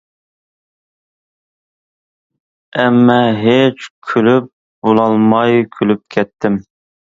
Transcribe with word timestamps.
ئەممە 2.79 3.19
ھېچ 3.43 3.93
كۈلۈپ 4.09 4.51
بولالماي 4.87 5.63
كۈلۈپ 5.79 6.05
كەتتىم! 6.19 6.61